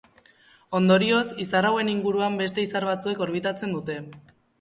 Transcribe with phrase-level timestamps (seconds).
[0.77, 3.99] Ondorioz, izar hauen inguruan beste izar batzuek orbitatzen dute.